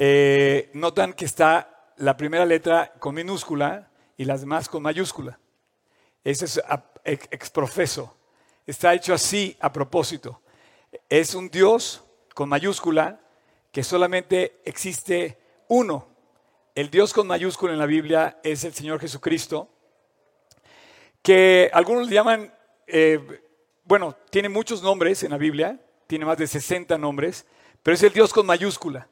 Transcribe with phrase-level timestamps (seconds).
[0.00, 5.40] eh, notan que está la primera letra con minúscula y las demás con mayúscula.
[6.22, 6.62] Ese es
[7.04, 8.16] exprofeso.
[8.64, 10.40] Está hecho así a propósito.
[11.08, 13.20] Es un Dios con mayúscula
[13.72, 16.06] que solamente existe uno.
[16.76, 19.68] El Dios con mayúscula en la Biblia es el Señor Jesucristo,
[21.22, 22.54] que algunos le llaman,
[22.86, 23.42] eh,
[23.82, 27.46] bueno, tiene muchos nombres en la Biblia, tiene más de 60 nombres,
[27.82, 29.08] pero es el Dios con mayúscula.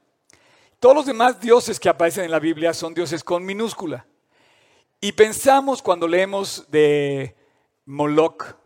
[0.78, 4.06] Todos los demás dioses que aparecen en la Biblia son dioses con minúscula.
[5.00, 7.34] Y pensamos cuando leemos de
[7.86, 8.56] Moloch,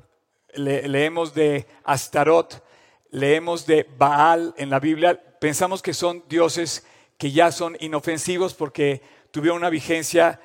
[0.55, 2.65] leemos de Astarot,
[3.11, 6.85] leemos de Baal en la Biblia, pensamos que son dioses
[7.17, 10.41] que ya son inofensivos porque tuvieron una vigencia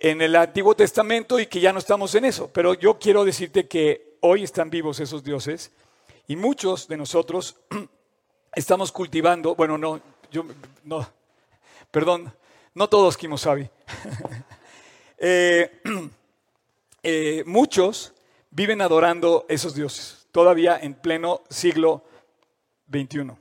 [0.00, 2.50] en el Antiguo Testamento y que ya no estamos en eso.
[2.52, 5.70] Pero yo quiero decirte que hoy están vivos esos dioses
[6.26, 7.60] y muchos de nosotros
[8.54, 10.00] estamos cultivando, bueno, no,
[10.36, 10.44] yo,
[10.84, 11.08] no,
[11.90, 12.30] perdón,
[12.74, 13.70] no todos Kimosabi.
[15.18, 15.80] eh,
[17.02, 18.12] eh, muchos
[18.50, 22.04] viven adorando esos dioses, todavía en pleno siglo
[22.90, 23.32] XXI.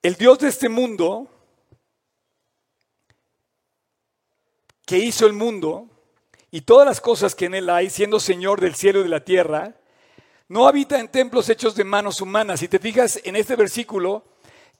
[0.00, 1.26] El Dios de este mundo,
[4.86, 5.88] que hizo el mundo
[6.52, 9.24] y todas las cosas que en él hay, siendo Señor del cielo y de la
[9.24, 9.77] tierra,
[10.48, 12.60] no habita en templos hechos de manos humanas.
[12.60, 14.24] Si te fijas en este versículo,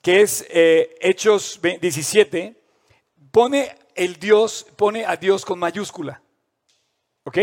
[0.01, 2.59] que es eh, Hechos 17,
[3.31, 6.21] pone el Dios, pone a Dios con mayúscula.
[7.23, 7.37] ¿Ok?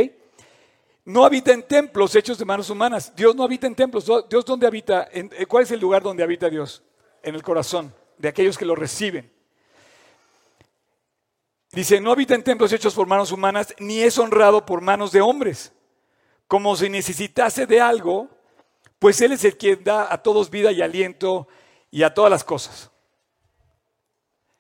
[1.04, 3.14] No habita en templos hechos de manos humanas.
[3.14, 4.10] Dios no habita en templos.
[4.28, 5.08] Dios dónde habita?
[5.12, 6.82] Eh, ¿Cuál es el lugar donde habita Dios?
[7.22, 9.32] En el corazón de aquellos que lo reciben.
[11.70, 15.20] Dice, no habita en templos hechos por manos humanas, ni es honrado por manos de
[15.20, 15.72] hombres
[16.47, 18.28] como si necesitase de algo,
[18.98, 21.48] pues Él es el que da a todos vida y aliento
[21.91, 22.91] y a todas las cosas.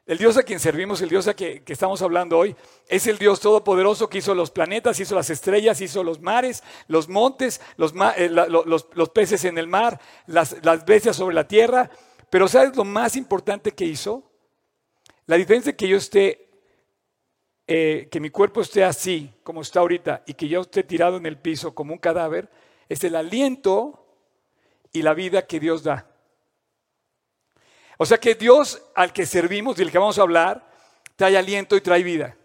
[0.06, 2.54] El Dios a quien servimos, el Dios a que, estamos hablando hoy,
[2.88, 7.08] es el Dios todopoderoso que hizo los planetas, hizo las estrellas, hizo los mares, los
[7.08, 8.30] montes, los, eh,
[9.12, 11.90] peces en el mar, las, las, bestias sobre la tierra.
[12.30, 14.30] Pero ¿sabes lo más importante que hizo?
[15.26, 16.45] La diferencia que yo esté
[17.68, 21.26] eh, que mi cuerpo esté así, como está ahorita, y que yo esté tirado en
[21.26, 22.48] el piso como un cadáver,
[22.88, 24.06] es el aliento
[24.92, 26.08] y la vida que Dios da.
[27.98, 30.70] O sea que Dios al que servimos y el que vamos a hablar,
[31.16, 32.36] trae aliento y trae vida.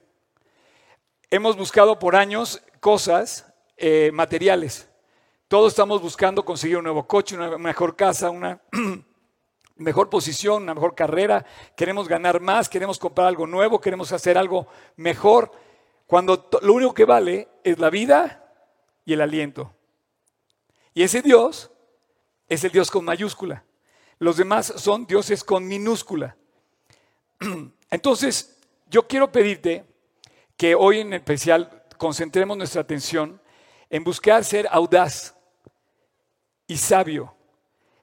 [1.30, 4.90] Hemos buscado por años cosas eh, materiales.
[5.48, 8.62] Todos estamos buscando conseguir un nuevo coche, una mejor casa, una
[9.76, 11.46] mejor posición, una mejor carrera,
[11.76, 15.52] queremos ganar más, queremos comprar algo nuevo, queremos hacer algo mejor,
[16.08, 18.54] cuando lo único que vale es la vida
[19.06, 19.74] y el aliento.
[20.94, 21.72] Y ese Dios
[22.48, 23.64] es el Dios con mayúscula.
[24.20, 26.36] Los demás son dioses con minúscula.
[27.90, 28.58] Entonces,
[28.88, 29.86] yo quiero pedirte
[30.58, 33.42] que hoy en especial concentremos nuestra atención
[33.90, 35.36] en buscar ser audaz
[36.68, 37.36] y sabio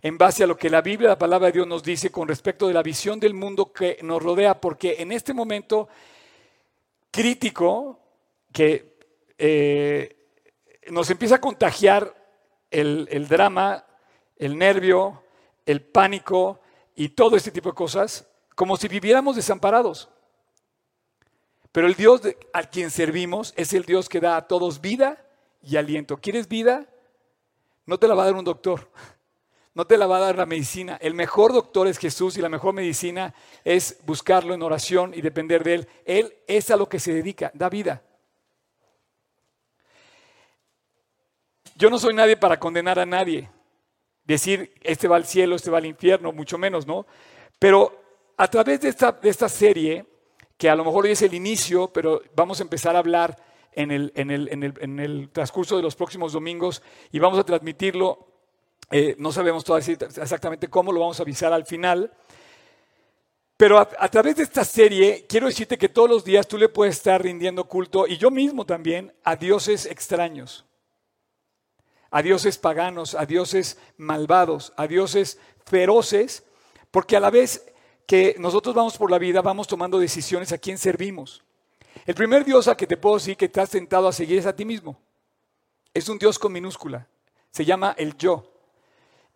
[0.01, 2.69] en base a lo que la Biblia, la palabra de Dios nos dice con respecto
[2.69, 5.89] de la visión del mundo que nos rodea, porque en este momento
[7.11, 7.99] crítico
[8.53, 8.97] que
[9.39, 10.17] eh,
[10.89, 12.15] nos empieza a contagiar
[12.71, 13.85] el, el drama,
[14.37, 15.23] el nervio,
[15.67, 16.61] el pánico
[16.95, 20.09] y todo este tipo de cosas, como si viviéramos desamparados.
[21.73, 22.23] Pero el Dios
[22.53, 25.25] al quien servimos es el Dios que da a todos vida
[25.63, 26.19] y aliento.
[26.19, 26.87] ¿Quieres vida?
[27.85, 28.89] No te la va a dar un doctor
[29.79, 30.99] no te la va a dar la medicina.
[31.01, 33.33] El mejor doctor es Jesús y la mejor medicina
[33.65, 35.89] es buscarlo en oración y depender de Él.
[36.05, 38.03] Él es a lo que se dedica, da vida.
[41.77, 43.49] Yo no soy nadie para condenar a nadie,
[44.25, 47.07] decir, este va al cielo, este va al infierno, mucho menos, ¿no?
[47.61, 48.03] Pero
[48.37, 50.05] a través de esta, de esta serie,
[50.57, 53.41] que a lo mejor hoy es el inicio, pero vamos a empezar a hablar
[53.71, 57.39] en el, en el, en el, en el transcurso de los próximos domingos y vamos
[57.39, 58.28] a transmitirlo
[58.91, 62.13] eh, no sabemos todavía exactamente cómo, lo vamos a avisar al final.
[63.57, 66.69] Pero a, a, través de esta serie, quiero decirte que todos los días tú le
[66.69, 70.65] puedes estar rindiendo culto, y yo mismo también, a dioses extraños,
[72.11, 76.45] a dioses paganos, a dioses malvados, a dioses feroces,
[76.91, 77.73] porque a la vez
[78.07, 81.43] que nosotros vamos por la vida, vamos tomando decisiones a quién servimos.
[82.07, 84.57] El primer dios a que te puedo decir que estás tentado a seguir es a
[84.57, 84.99] ti mismo.
[85.93, 87.07] Es un dios con minúscula.
[87.51, 88.58] Se llama el yo.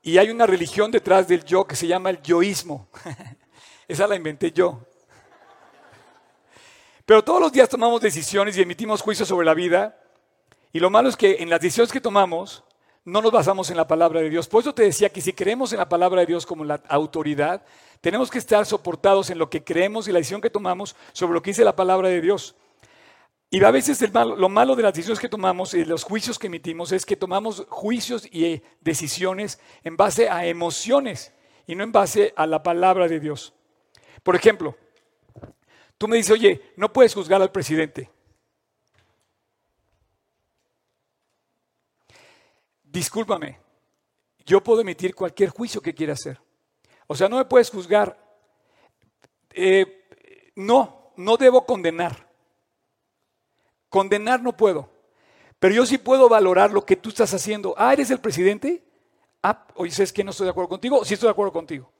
[0.02, 2.88] Y hay una religión detrás del yo que se llama el yoísmo.
[3.88, 4.80] Esa la inventé yo.
[7.06, 9.96] Pero todos los días tomamos decisiones y emitimos juicios sobre la vida.
[10.72, 12.64] Y lo malo es que en las decisiones que tomamos
[13.04, 14.48] no nos basamos en la palabra de Dios.
[14.48, 17.62] Por eso te decía que si creemos en la palabra de Dios como la autoridad,
[18.02, 21.40] Tenemos que estar soportados en lo que creemos y la decisión que tomamos sobre lo
[21.40, 22.56] que dice la palabra de Dios.
[23.54, 26.90] Y a veces lo malo de las decisiones que tomamos y los juicios que emitimos
[26.90, 31.34] es que tomamos juicios y decisiones en base a emociones
[31.66, 33.52] y no en base a la palabra de Dios.
[34.22, 34.74] Por ejemplo,
[35.98, 38.10] tú me dices, oye, no puedes juzgar al presidente.
[42.84, 43.60] Discúlpame,
[44.46, 46.40] yo puedo emitir cualquier juicio que quiera hacer.
[47.06, 48.18] O sea, no me puedes juzgar.
[49.50, 50.06] Eh,
[50.56, 52.31] no, no debo condenar.
[53.92, 54.88] Condenar no puedo.
[55.58, 57.74] Pero yo sí puedo valorar lo que tú estás haciendo.
[57.76, 58.82] Ah, ¿eres el presidente?
[59.42, 61.04] Ah, oye, ¿sabes que no estoy de acuerdo contigo?
[61.04, 61.92] Sí estoy de acuerdo contigo.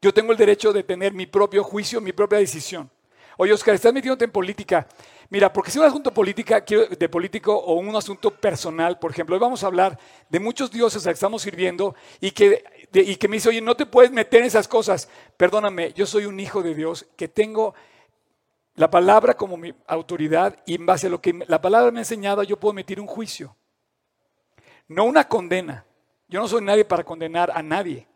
[0.00, 2.90] Yo tengo el derecho de tener mi propio juicio, mi propia decisión.
[3.36, 4.88] Oye, Oscar, estás metiéndote en política.
[5.30, 9.40] Mira, porque si un asunto política, de político o un asunto personal, por ejemplo, hoy
[9.40, 9.96] vamos a hablar
[10.28, 13.60] de muchos dioses a los que estamos sirviendo y que, y que me dice, oye,
[13.60, 15.08] no te puedes meter en esas cosas.
[15.36, 17.76] Perdóname, yo soy un hijo de Dios que tengo
[18.74, 22.02] la palabra como mi autoridad y en base a lo que la palabra me ha
[22.02, 23.54] enseñado yo puedo emitir un juicio.
[24.88, 25.84] No una condena.
[26.28, 28.06] Yo no soy nadie para condenar a nadie.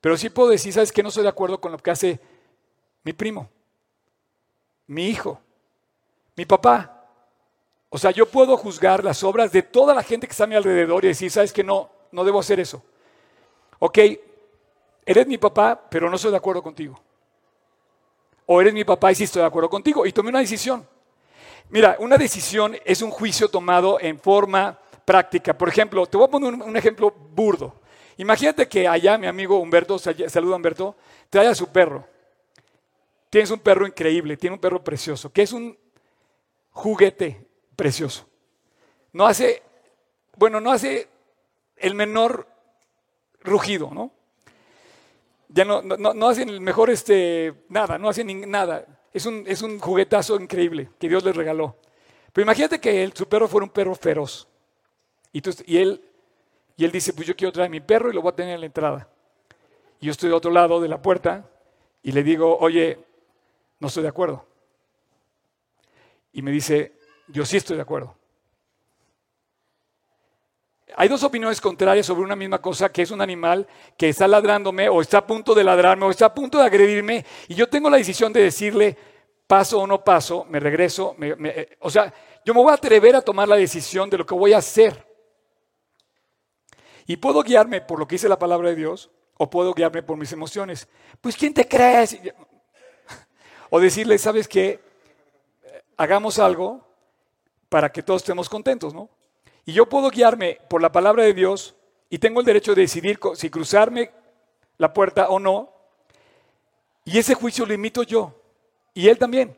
[0.00, 1.02] Pero sí puedo decir, ¿sabes qué?
[1.02, 2.20] No estoy de acuerdo con lo que hace
[3.04, 3.48] mi primo,
[4.86, 5.40] mi hijo,
[6.36, 7.06] mi papá.
[7.88, 10.56] O sea, yo puedo juzgar las obras de toda la gente que está a mi
[10.56, 11.62] alrededor y decir, ¿sabes qué?
[11.62, 12.82] No, no debo hacer eso.
[13.78, 13.98] Ok,
[15.06, 17.00] eres mi papá, pero no estoy de acuerdo contigo
[18.46, 20.06] o eres mi papá y sí estoy de acuerdo contigo.
[20.06, 20.86] Y tomé una decisión.
[21.70, 25.56] Mira, una decisión es un juicio tomado en forma práctica.
[25.56, 27.80] Por ejemplo, te voy a poner un, ejemplo burdo.
[28.16, 30.96] Imagínate que allá mi amigo Humberto, saluda Humberto,
[31.30, 32.06] trae a su perro.
[33.30, 35.76] Tienes un perro increíble, tiene un perro precioso, que es un
[36.70, 37.44] juguete
[37.74, 38.26] precioso.
[39.12, 39.62] No hace,
[40.36, 41.08] bueno, no hace
[41.76, 42.46] el menor
[43.40, 44.12] rugido, ¿no?
[45.54, 48.84] Ya no, no, hacen el mejor, este, nada, no hacen nada.
[49.12, 51.76] Es un, es un juguetazo increíble que Dios les regaló.
[52.32, 54.48] Pero imagínate que su perro fuera un perro feroz.
[55.32, 56.02] Y, y, él,
[56.76, 58.60] y él dice, pues yo quiero traer mi perro y lo voy a tener en
[58.62, 59.08] la entrada.
[60.00, 61.48] Y yo estoy de otro lado de la puerta
[62.02, 62.98] y le digo, oye,
[63.78, 64.44] no estoy de acuerdo.
[66.32, 66.94] Y me dice,
[67.28, 68.16] yo sí estoy de acuerdo.
[70.96, 74.88] Hay dos opiniones contrarias sobre una misma cosa, que es un animal que está ladrándome
[74.88, 77.90] o está a punto de ladrarme o está a punto de agredirme y yo tengo
[77.90, 78.96] la decisión de decirle
[79.46, 81.16] paso o no paso, me regreso,
[81.80, 82.12] o sea,
[82.44, 85.04] yo me voy a atrever a tomar la decisión de lo que voy a hacer.
[87.06, 90.16] Y puedo guiarme por lo que dice la palabra de Dios o puedo guiarme por
[90.16, 90.88] mis emociones.
[91.20, 92.18] Pues ¿quién te crees?
[93.70, 94.78] O decirle, ¿sabes qué?
[95.96, 96.86] Hagamos algo
[97.68, 99.08] para que todos estemos contentos, ¿no?
[99.64, 101.74] Y yo puedo guiarme por la palabra de Dios
[102.10, 104.10] y tengo el derecho de decidir si cruzarme
[104.76, 105.72] la puerta o no.
[107.04, 108.34] Y ese juicio lo emito yo.
[108.92, 109.56] Y él también.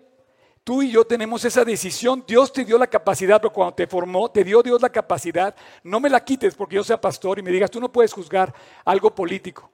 [0.65, 2.25] Tú y yo tenemos esa decisión.
[2.27, 5.55] Dios te dio la capacidad, pero cuando te formó, te dio Dios la capacidad.
[5.83, 8.53] No me la quites porque yo sea pastor y me digas, tú no puedes juzgar
[8.85, 9.71] algo político,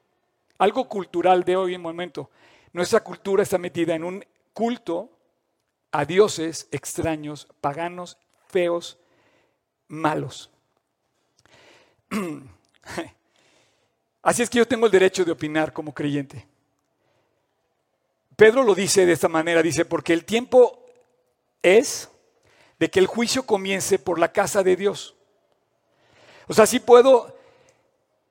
[0.58, 2.31] algo cultural de hoy en momento.
[2.73, 5.11] Nuestra cultura está metida en un culto
[5.93, 8.19] a dioses extraños, paganos,
[8.49, 8.99] feos,
[9.88, 10.50] malos.
[14.23, 16.46] Así es que yo tengo el derecho de opinar como creyente.
[18.36, 20.84] Pedro lo dice de esta manera, dice, porque el tiempo
[21.62, 22.08] es
[22.79, 25.15] de que el juicio comience por la casa de Dios.
[26.48, 27.36] O sea, sí puedo,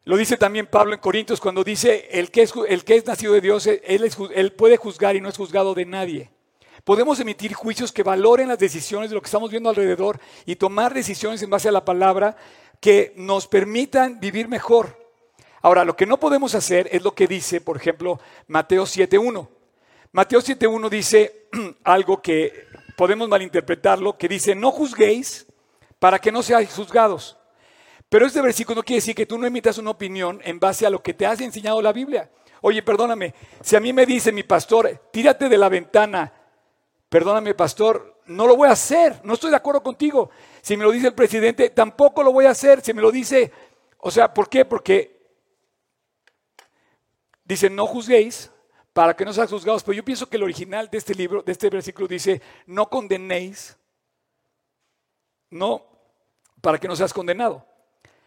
[0.04, 3.34] lo dice también Pablo en Corintios cuando dice, el que es, el que es nacido
[3.34, 6.30] de Dios, él, él puede juzgar y no es juzgado de nadie.
[6.84, 10.94] Podemos emitir juicios que valoren las decisiones de lo que estamos viendo alrededor y tomar
[10.94, 12.36] decisiones en base a la palabra
[12.80, 14.98] que nos permitan vivir mejor.
[15.62, 19.48] Ahora, lo que no podemos hacer es lo que dice, por ejemplo, Mateo 7.1.
[20.12, 21.48] Mateo 7.1 dice
[21.84, 22.66] algo que
[22.98, 25.46] podemos malinterpretarlo, que dice, no juzguéis
[26.00, 27.38] para que no seáis juzgados.
[28.10, 30.90] Pero este versículo no quiere decir que tú no emitas una opinión en base a
[30.90, 32.30] lo que te has enseñado la Biblia.
[32.62, 36.34] Oye, perdóname, si a mí me dice mi pastor, tírate de la ventana
[37.12, 40.30] Perdóname, pastor, no lo voy a hacer, no estoy de acuerdo contigo.
[40.62, 42.80] Si me lo dice el presidente, tampoco lo voy a hacer.
[42.80, 43.52] Si me lo dice,
[43.98, 44.64] o sea, ¿por qué?
[44.64, 45.20] Porque
[47.44, 48.50] dice, no juzguéis
[48.94, 49.84] para que no sean juzgados.
[49.84, 53.76] Pero yo pienso que el original de este libro, de este versículo, dice, no condenéis,
[55.50, 55.86] no,
[56.62, 57.66] para que no seas condenado.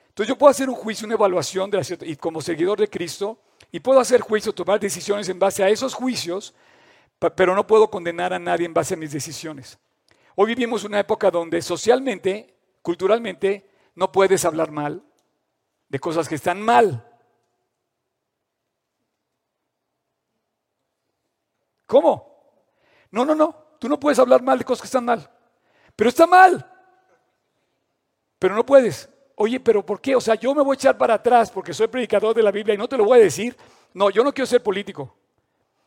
[0.09, 3.38] Entonces yo puedo hacer un juicio, una evaluación de la, y como seguidor de Cristo,
[3.73, 6.55] y puedo hacer juicio, tomar decisiones en base a esos juicios
[7.31, 9.78] pero no puedo condenar a nadie en base a mis decisiones.
[10.37, 15.02] Hoy vivimos una época donde socialmente, culturalmente, no puedes hablar mal
[15.88, 17.09] de cosas que están mal.
[21.87, 22.35] ¿Cómo?
[23.11, 23.76] No, no, no.
[23.78, 25.31] Tú no puedes hablar mal de cosas que están mal.
[25.95, 26.69] Pero está mal.
[28.38, 29.09] Pero no puedes.
[29.37, 30.16] Oye, pero ¿por qué?
[30.16, 32.75] O sea, yo me voy a echar para atrás porque soy predicador de la Biblia
[32.75, 33.57] y no te lo voy a decir.
[33.93, 35.16] No, yo no quiero ser político.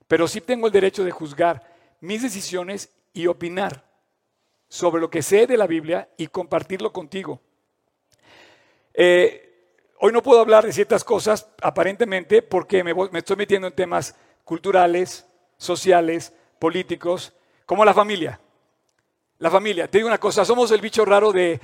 [0.08, 1.64] Pero sí tengo el derecho de juzgar
[2.00, 3.84] mis decisiones y opinar
[4.68, 7.42] sobre lo que sé de la Biblia y compartirlo contigo.
[8.94, 13.74] Eh, hoy no puedo hablar de ciertas cosas aparentemente porque me, me estoy metiendo en
[13.74, 15.26] temas culturales,
[15.58, 17.34] sociales, políticos,
[17.66, 18.40] como la familia.
[19.40, 21.60] La familia, te digo una cosa, somos el bicho raro de,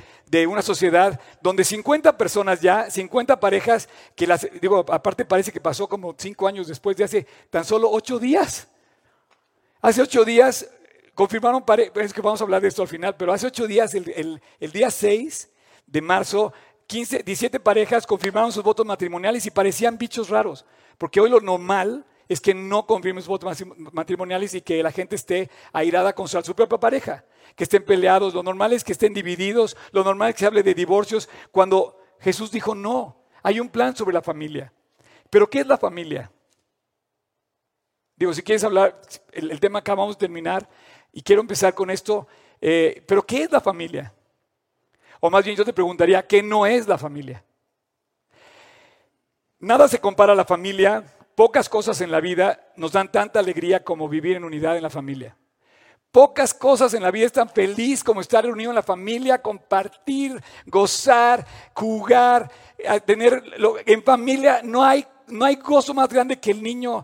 [0.47, 5.89] una sociedad donde 50 personas ya, 50 parejas, que las, digo, aparte parece que pasó
[5.89, 8.67] como 5 años después de hace tan solo 8 días.
[9.81, 10.69] Hace 8 días
[11.15, 11.63] confirmaron,
[11.95, 14.71] es que vamos a hablar de esto al final, pero hace 8 días, el, el
[14.71, 15.49] día 6
[15.87, 16.53] de marzo,
[16.85, 20.63] 15, 17 parejas confirmaron sus votos matrimoniales y parecían bichos raros,
[20.99, 25.49] porque hoy lo normal es que no confirmes votos matrimoniales y que la gente esté
[25.71, 28.33] airada con su propia pareja, que estén peleados.
[28.33, 31.99] Lo normal es que estén divididos, lo normal es que se hable de divorcios, cuando
[32.19, 34.73] Jesús dijo, no, hay un plan sobre la familia.
[35.29, 36.31] Pero ¿qué es la familia?
[38.15, 40.69] Digo, si quieres hablar, el, tema acá vamos a terminar
[41.11, 42.27] y quiero empezar con esto,
[42.61, 44.13] eh, pero ¿qué es la familia?
[45.19, 47.43] O más bien yo te preguntaría, ¿qué no es la familia?
[49.59, 51.03] Nada se compara a la familia
[51.35, 54.91] Pocas cosas en la vida nos dan tanta alegría como vivir en unidad en la
[54.91, 55.35] familia.
[56.13, 60.39] Pocas cosas en la vida es tan feliz como estar reunido en la familia, compartir,
[60.67, 61.43] gozar,
[61.73, 62.51] jugar,
[63.03, 63.41] tener
[63.87, 67.03] en familia no hay no hay gozo más grande que el niño,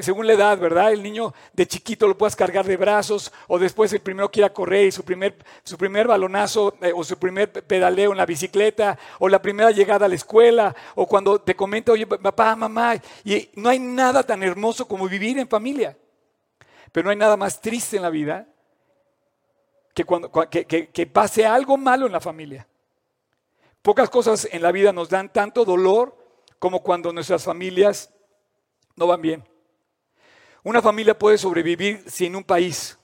[0.00, 0.90] según la edad, ¿verdad?
[0.90, 4.86] El niño de chiquito lo puedas cargar de brazos o después el primero quiera correr
[4.86, 9.28] y su primer, su primer balonazo eh, o su primer pedaleo en la bicicleta o
[9.28, 13.68] la primera llegada a la escuela o cuando te comenta, oye, papá, mamá, y no
[13.68, 15.94] hay nada tan hermoso como vivir en familia.
[16.92, 18.48] Pero no hay nada más triste en la vida
[19.94, 22.66] que, cuando, que pase algo malo en la familia.
[23.82, 26.16] Pocas cosas en la vida nos dan tanto dolor
[26.58, 28.12] como cuando nuestras familias
[28.96, 29.48] no van bien.
[30.62, 32.98] Una familia puede sobrevivir sin un país,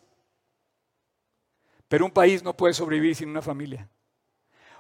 [1.88, 3.88] pero un país no puede sobrevivir sin una familia.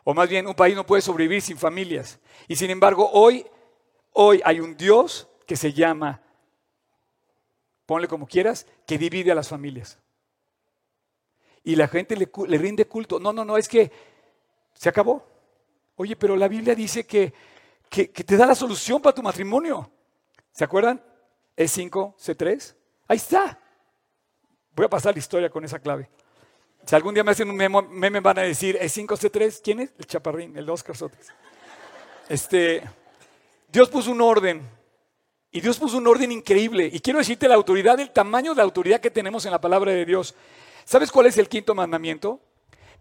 [0.04, 2.20] O más bien, un país no puede sobrevivir sin familias.
[2.46, 3.46] Y sin embargo, hoy,
[4.12, 6.22] hoy hay un Dios que se llama,
[7.86, 9.98] ponle como quieras, que divide a las familias.
[11.64, 13.18] Y la gente le, rinde culto.
[13.18, 13.90] No, no, no, es que
[14.74, 15.24] se acabó.
[15.96, 17.32] Oye, pero la Biblia dice que
[17.88, 19.90] que, te da la solución para tu matrimonio.
[20.52, 21.02] ¿Se acuerdan?
[21.56, 22.74] E5, C3.
[23.08, 23.58] Ahí está.
[24.74, 26.08] Voy a pasar la historia con esa clave.
[26.84, 29.92] Si algún día me hacen un meme, me van a decir E5, C3, ¿quién es?
[29.98, 31.32] El chaparrín, el Oscar Sotes.
[32.28, 32.82] Este,
[33.68, 34.62] Dios puso un orden.
[35.50, 36.90] Y Dios puso un orden increíble.
[36.92, 39.92] Y quiero decirte la autoridad, el tamaño de la autoridad que tenemos en la palabra
[39.92, 40.34] de Dios.
[40.84, 42.40] ¿Sabes cuál es el quinto mandamiento?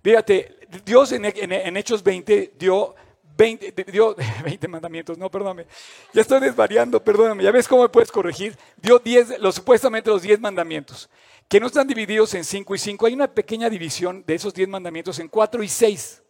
[0.01, 2.95] Fíjate, Dios en, en Hechos 20 dio
[3.37, 5.65] 20, dio 20 mandamientos, no, perdóname.
[6.13, 7.43] Ya estoy desvariando, perdóname.
[7.43, 8.57] ¿Ya ves cómo me puedes corregir?
[8.77, 11.09] Dio 10, los, supuestamente los 10 mandamientos,
[11.47, 13.05] que no están divididos en 5 y 5.
[13.05, 16.23] Hay una pequeña división de esos 10 mandamientos en 4 y 6.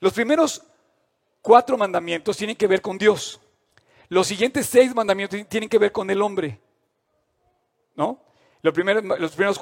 [0.00, 0.62] Los primeros
[1.42, 3.40] 4 mandamientos tienen que ver con Dios.
[4.10, 6.60] Los siguientes 6 mandamientos tienen que ver con el hombre.
[7.94, 8.20] ¿No?
[8.60, 9.58] Los primeros,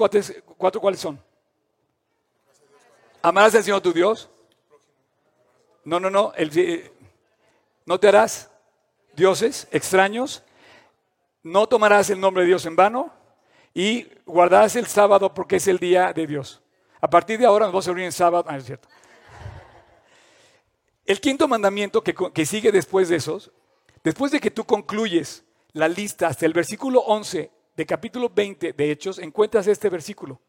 [0.57, 1.23] cuatro, ¿cuáles son?
[3.21, 4.31] Amarás al Señor tu Dios
[5.85, 6.33] no, no, no.
[7.87, 8.50] no te harás
[9.14, 10.43] dioses extraños.
[11.43, 13.12] No tomarás el nombre de Dios en vano.
[13.75, 16.62] Y guardarás el sábado porque es el día de Dios.
[17.02, 18.47] A partir de ahora nos vamos a reunir en sábado.
[18.49, 18.88] Ah, es cierto.
[21.05, 23.52] El quinto mandamiento que, que sigue después de esos,
[24.02, 28.90] después de que tú concluyes la lista hasta el versículo 11 de capítulo 20 de
[28.90, 30.40] Hechos, encuentras este versículo,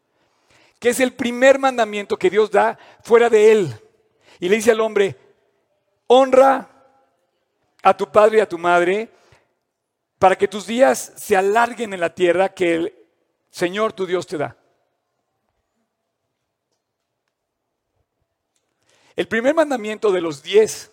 [0.78, 3.74] que es el primer mandamiento que Dios da fuera de él.
[4.40, 5.16] Y le dice al hombre,
[6.06, 6.68] honra
[7.82, 9.10] a tu padre y a tu madre
[10.18, 12.94] para que tus días se alarguen en la tierra que el
[13.50, 14.56] Señor tu Dios te da.
[19.16, 20.90] El primer mandamiento de los diez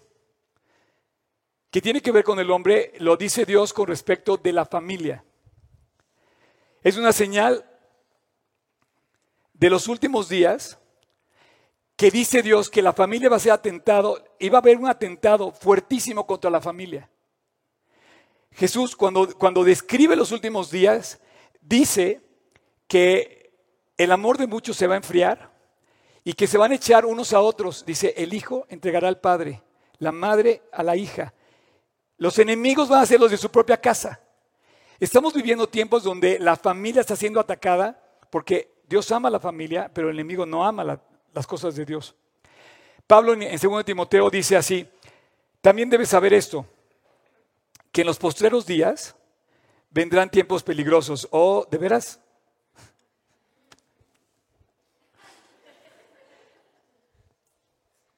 [1.71, 5.24] que tiene que ver con el hombre lo dice Dios con respecto de la familia.
[6.83, 7.65] Es una señal
[9.53, 10.79] de los últimos días
[11.95, 14.88] que dice Dios que la familia va a ser atentado y va a haber un
[14.88, 17.09] atentado fuertísimo contra la familia.
[18.51, 21.19] Jesús cuando, cuando describe los últimos días
[21.62, 22.21] dice
[22.88, 23.51] que
[23.97, 25.51] el amor de muchos se va a enfriar
[26.24, 27.86] y que se van a echar unos a otros.
[27.86, 29.63] Dice, el hijo entregará al padre,
[29.97, 31.33] la madre a la hija.
[32.17, 34.19] Los enemigos van a ser los de su propia casa.
[35.00, 39.91] Estamos viviendo tiempos donde la familia está siendo atacada porque Dios ama a la familia,
[39.93, 41.00] pero el enemigo no ama
[41.33, 42.15] las cosas de Dios.
[43.05, 44.88] Pablo en, en 2 Timoteo dice así,
[45.62, 46.65] también debes saber esto,
[47.91, 49.15] que en los postreros días
[49.91, 51.27] vendrán tiempos peligrosos.
[51.31, 52.19] ¿O oh, de veras?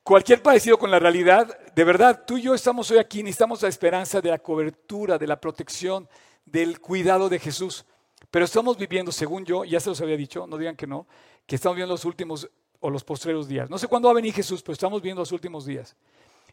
[0.09, 3.69] Cualquier parecido con la realidad, de verdad, tú y yo estamos hoy aquí, necesitamos la
[3.69, 6.09] esperanza de la cobertura, de la protección,
[6.47, 7.85] del cuidado de Jesús.
[8.31, 11.05] Pero estamos viviendo, según yo, ya se los había dicho, no digan que no,
[11.45, 12.49] que estamos viendo los últimos
[12.79, 13.69] o los postreros días.
[13.69, 15.95] No sé cuándo va a venir Jesús, pero estamos viendo los últimos días.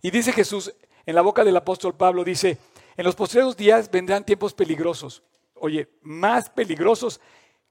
[0.02, 0.74] Y dice Jesús,
[1.06, 2.58] en la boca del apóstol Pablo, dice,
[2.94, 5.22] en los postreros días vendrán tiempos peligrosos.
[5.54, 7.22] Oye, más peligrosos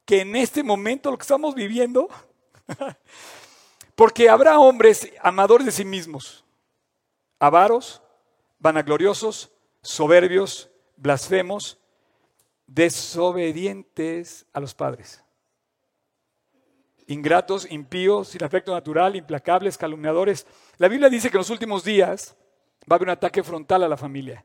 [0.03, 2.09] que en este momento lo que estamos viviendo.
[3.95, 6.43] Porque habrá hombres amadores de sí mismos,
[7.39, 8.01] avaros,
[8.59, 11.79] vanagloriosos, soberbios, blasfemos,
[12.67, 15.23] desobedientes a los padres,
[17.07, 20.45] ingratos, impíos, sin afecto natural, implacables, calumniadores.
[20.77, 22.35] La Biblia dice que en los últimos días
[22.91, 24.43] va a haber un ataque frontal a la familia.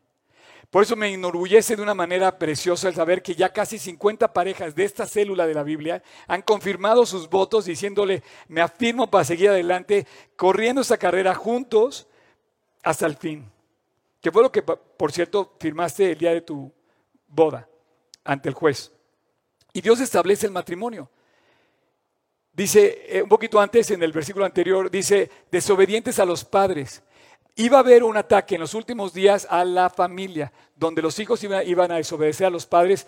[0.71, 4.73] Por eso me enorgullece de una manera preciosa el saber que ya casi 50 parejas
[4.77, 9.51] de esta célula de la Biblia han confirmado sus votos diciéndole, me afirmo para seguir
[9.51, 12.07] adelante, corriendo esta carrera juntos
[12.85, 13.51] hasta el fin.
[14.21, 16.73] Que fue lo que, por cierto, firmaste el día de tu
[17.27, 17.69] boda
[18.23, 18.93] ante el juez.
[19.73, 21.11] Y Dios establece el matrimonio.
[22.53, 27.03] Dice, eh, un poquito antes, en el versículo anterior, dice, desobedientes a los padres
[27.57, 31.43] Iba a haber un ataque en los últimos días a la familia, donde los hijos
[31.43, 33.07] iban a desobedecer a los padres,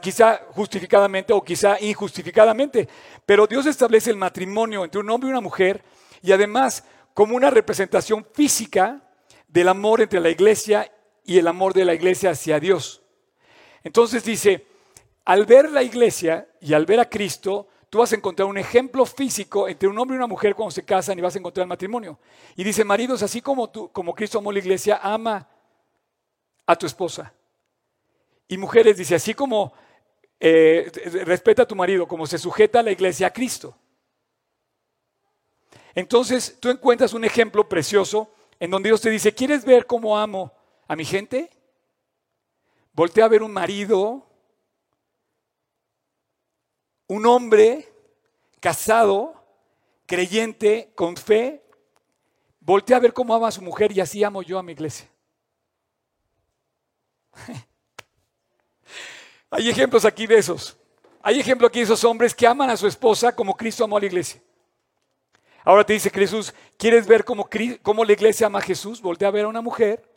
[0.00, 2.88] quizá justificadamente o quizá injustificadamente.
[3.24, 5.82] Pero Dios establece el matrimonio entre un hombre y una mujer
[6.22, 9.02] y además como una representación física
[9.48, 10.90] del amor entre la iglesia
[11.24, 13.02] y el amor de la iglesia hacia Dios.
[13.84, 14.66] Entonces dice,
[15.24, 19.68] al ver la iglesia y al ver a Cristo, vas a encontrar un ejemplo físico
[19.68, 22.18] entre un hombre y una mujer cuando se casan y vas a encontrar el matrimonio.
[22.54, 25.48] Y dice, maridos, así como, tú, como Cristo amó la iglesia, ama
[26.66, 27.32] a tu esposa.
[28.48, 29.72] Y mujeres, dice, así como
[30.38, 30.90] eh,
[31.24, 33.76] respeta a tu marido, como se sujeta a la iglesia a Cristo.
[35.94, 40.52] Entonces tú encuentras un ejemplo precioso en donde Dios te dice, ¿quieres ver cómo amo
[40.86, 41.50] a mi gente?
[42.92, 44.26] Voltea a ver un marido
[47.08, 47.88] un hombre
[48.60, 49.34] casado,
[50.06, 51.62] creyente, con fe,
[52.60, 55.08] voltea a ver cómo ama a su mujer y así amo yo a mi iglesia.
[59.50, 60.76] Hay ejemplos aquí de esos.
[61.22, 64.00] Hay ejemplos aquí de esos hombres que aman a su esposa como Cristo amó a
[64.00, 64.42] la iglesia.
[65.64, 67.48] Ahora te dice Jesús, ¿quieres ver cómo,
[67.82, 69.00] cómo la iglesia ama a Jesús?
[69.00, 70.08] Voltea a ver a una mujer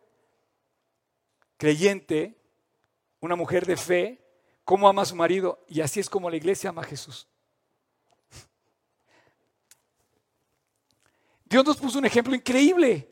[1.57, 2.35] creyente,
[3.19, 4.21] una mujer de fe,
[4.63, 7.27] cómo ama a su marido y así es como la iglesia ama a Jesús.
[11.49, 13.09] Dios nos puso un ejemplo increíble.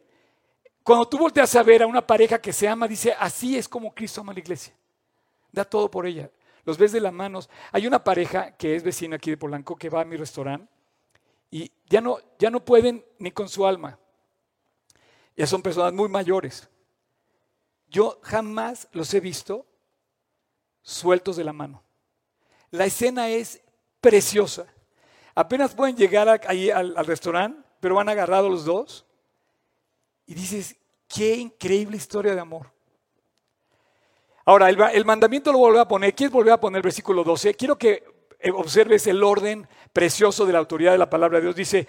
[0.83, 3.93] Cuando tú volteas a ver a una pareja que se ama, dice, así es como
[3.93, 4.73] Cristo ama a la iglesia.
[5.51, 6.29] Da todo por ella.
[6.63, 7.49] Los ves de las manos.
[7.71, 10.71] Hay una pareja que es vecina aquí de Polanco que va a mi restaurante
[11.49, 13.97] y ya no, ya no pueden ni con su alma.
[15.35, 16.67] Ya son personas muy mayores.
[17.89, 19.65] Yo jamás los he visto
[20.81, 21.83] sueltos de la mano.
[22.71, 23.61] La escena es
[24.01, 24.65] preciosa.
[25.35, 29.05] Apenas pueden llegar ahí al, restaurante, pero van agarrados los dos.
[30.25, 30.75] Y dices,
[31.07, 32.71] qué increíble historia de amor.
[34.45, 36.15] Ahora, el, mandamiento lo vuelvo a poner.
[36.15, 37.53] ¿Quieres volver a poner el versículo 12?
[37.55, 38.03] Quiero que
[38.39, 41.55] eh, observes el orden precioso de la autoridad de la palabra de Dios.
[41.55, 41.85] Dice,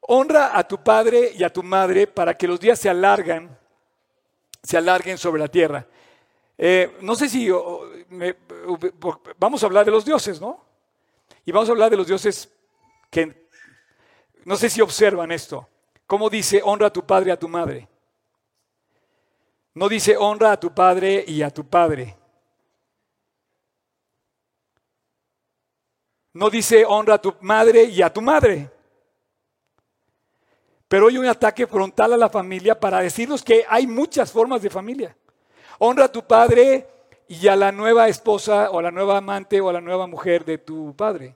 [0.00, 3.58] honra a tu padre y a tu madre para que los días se alargan,
[4.62, 5.86] se alarguen sobre la tierra.
[6.56, 7.50] Eh, no sé si
[9.38, 10.64] vamos a hablar de los dioses, ¿no?
[11.44, 12.50] Y vamos a hablar de los dioses
[13.10, 13.45] que
[14.46, 15.68] no sé si observan esto.
[16.06, 17.88] ¿Cómo dice honra a tu padre y a tu madre?
[19.74, 22.16] No dice honra a tu padre y a tu padre.
[26.32, 28.70] No dice honra a tu madre y a tu madre.
[30.86, 34.70] Pero hay un ataque frontal a la familia para decirnos que hay muchas formas de
[34.70, 35.16] familia.
[35.80, 36.86] Honra a tu padre
[37.26, 40.44] y a la nueva esposa o a la nueva amante o a la nueva mujer
[40.44, 41.34] de tu padre.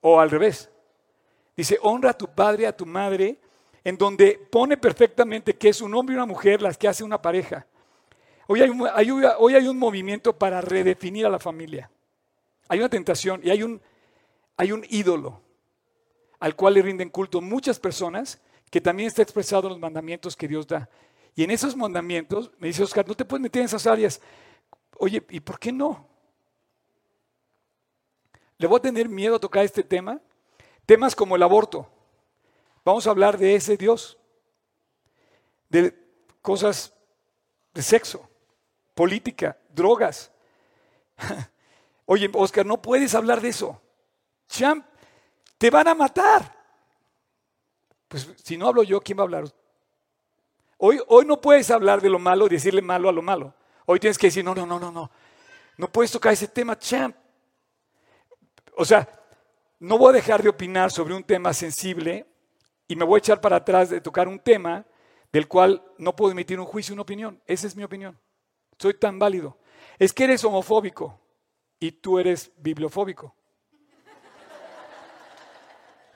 [0.00, 0.70] O al revés.
[1.56, 3.38] Dice, honra a tu padre, a tu madre,
[3.84, 7.20] en donde pone perfectamente que es un hombre y una mujer las que hace una
[7.20, 7.66] pareja.
[8.46, 8.86] Hoy hay, un,
[9.38, 11.90] hoy hay un movimiento para redefinir a la familia.
[12.68, 13.80] Hay una tentación y hay un,
[14.56, 15.40] hay un ídolo
[16.40, 18.40] al cual le rinden culto muchas personas
[18.70, 20.88] que también está expresado en los mandamientos que Dios da.
[21.34, 24.20] Y en esos mandamientos, me dice Oscar, no te puedes meter en esas áreas.
[24.98, 26.06] Oye, ¿y por qué no?
[28.58, 30.20] ¿Le voy a tener miedo a tocar este tema?
[30.86, 31.88] Temas como el aborto.
[32.84, 34.18] Vamos a hablar de ese Dios,
[35.68, 35.96] de
[36.42, 36.92] cosas
[37.72, 38.28] de sexo,
[38.94, 40.30] política, drogas.
[42.06, 43.80] Oye, Oscar, no puedes hablar de eso.
[44.46, 44.86] Champ,
[45.56, 46.54] te van a matar.
[48.08, 49.44] Pues si no hablo yo, ¿quién va a hablar?
[50.76, 53.54] Hoy, hoy no puedes hablar de lo malo y decirle malo a lo malo.
[53.86, 55.10] Hoy tienes que decir, no, no, no, no, no.
[55.76, 57.16] No puedes tocar ese tema, champ.
[58.76, 59.08] O sea,
[59.84, 62.26] no voy a dejar de opinar sobre un tema sensible
[62.88, 64.86] y me voy a echar para atrás de tocar un tema
[65.30, 67.38] del cual no puedo emitir un juicio, una opinión.
[67.46, 68.18] Esa es mi opinión.
[68.78, 69.58] Soy tan válido.
[69.98, 71.20] Es que eres homofóbico
[71.78, 73.34] y tú eres bibliofóbico.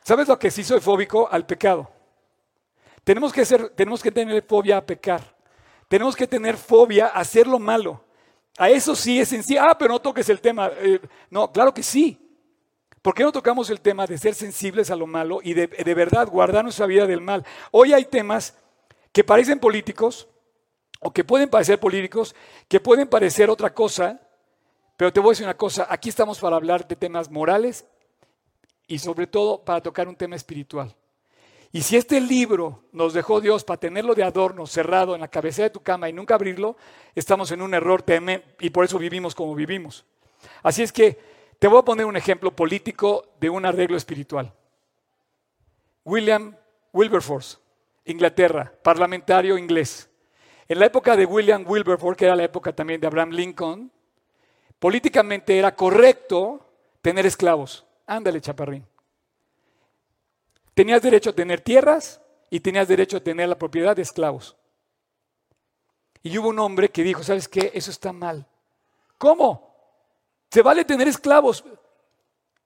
[0.02, 1.28] ¿Sabes lo que sí soy fóbico?
[1.30, 1.90] Al pecado.
[3.04, 3.44] Tenemos que,
[4.10, 5.36] tener fobia a pecar.
[5.88, 8.02] Tenemos que tener fobia a hacer lo malo.
[8.56, 9.60] A eso sí es sencillo.
[9.62, 10.70] Ah, pero no toques el tema.
[10.78, 12.27] Eh, no, claro que sí.
[13.02, 16.28] ¿Por qué no tocamos el tema de ser sensibles a lo malo y de, verdad
[16.28, 17.44] guardar nuestra vida del mal?
[17.70, 18.56] Hoy hay temas
[19.12, 20.28] que parecen políticos
[21.00, 22.34] o que pueden parecer políticos,
[22.66, 24.20] que pueden parecer otra cosa,
[24.96, 27.86] pero te voy a decir una cosa, aquí estamos para hablar de temas morales
[28.88, 30.94] y sobre todo para tocar un tema espiritual.
[31.70, 35.64] Y si este libro nos dejó Dios para tenerlo de adorno cerrado en la cabecera
[35.64, 36.76] de tu cama y nunca abrirlo,
[37.14, 38.04] estamos en un error
[38.58, 40.04] y por eso vivimos como vivimos.
[40.62, 44.52] Así es que te voy a poner un ejemplo político de un arreglo espiritual.
[46.04, 46.56] William
[46.92, 47.58] Wilberforce,
[48.04, 50.08] Inglaterra, parlamentario inglés.
[50.68, 53.90] En la época de William Wilberforce, que era la época también de Abraham Lincoln,
[54.78, 56.64] políticamente era correcto
[57.02, 57.84] tener esclavos.
[58.06, 58.86] Ándale, chaparrín.
[60.74, 64.56] Tenías derecho a tener tierras y tenías derecho a tener la propiedad de esclavos.
[66.22, 67.72] Y hubo un hombre que dijo, ¿sabes qué?
[67.74, 68.46] Eso está mal.
[69.18, 69.67] ¿Cómo?
[70.50, 71.64] Se vale tener esclavos.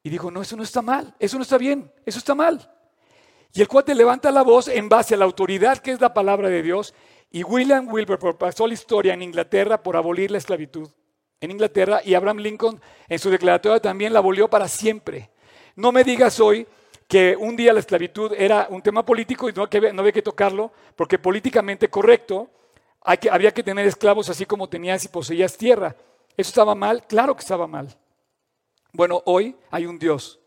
[0.03, 2.71] Y dijo, no, eso no está mal, eso no está bien, eso está mal.
[3.55, 6.49] Y el cuate levanta la voz en base a la autoridad que es la palabra
[6.49, 6.95] de Dios.
[7.31, 10.89] Y William Wilberforce pasó la historia en Inglaterra por abolir la esclavitud.
[11.41, 15.31] En Inglaterra y Abraham Lincoln en su declaratoria también la abolió para siempre.
[15.77, 16.67] No me digas hoy
[17.09, 20.23] que un día la esclavitud era un tema político y no, que, no había que
[20.23, 22.49] tocarlo, porque políticamente correcto
[23.03, 25.95] hay que, había que tener esclavos así como tenías y poseías tierra.
[26.37, 27.07] ¿Eso estaba mal?
[27.07, 27.95] Claro que estaba mal.
[28.93, 30.39] Bueno, hoy hay un Dios